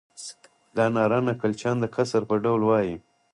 دا 0.75 0.85
ناره 0.95 1.19
نکل 1.27 1.51
چیان 1.59 1.77
د 1.81 1.85
کسر 1.95 2.21
پر 2.29 2.37
ډول 2.45 2.61
وایي. 2.65 2.95